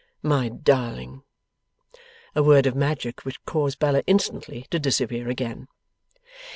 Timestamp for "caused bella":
3.45-4.01